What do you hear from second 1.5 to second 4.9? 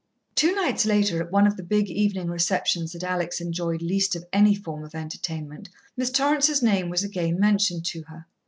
the big evening receptions that Alex enjoyed least of any form